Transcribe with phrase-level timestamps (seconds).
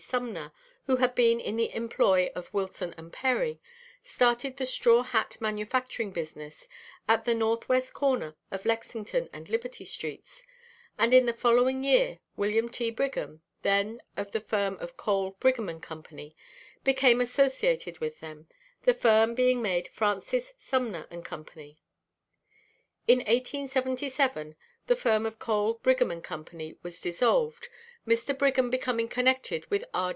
[0.11, 0.51] Sumner,
[0.87, 3.61] who had been in the employ of Wilson & Perry,
[4.03, 6.67] started the straw hat manufacturing business
[7.07, 7.39] at the N.
[7.39, 7.81] W.
[7.93, 10.43] corner of Lexington and Liberty streets,
[10.97, 12.67] and in the following year Wm.
[12.67, 12.91] T.
[12.91, 16.03] Brigham (then of the firm of Cole, Brigham & Co.)
[16.83, 18.47] became associated with them,
[18.83, 21.45] the firm being made Francis, Sumner & Co.
[23.07, 24.57] In 1877
[24.87, 26.43] the firm of Cole, Brigham & Co.
[26.83, 27.69] was dissolved,
[28.07, 28.35] Mr.
[28.35, 30.09] Brigham becoming connected with R.